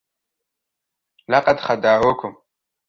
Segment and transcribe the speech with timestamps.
[1.27, 2.41] لقد خدعوكم.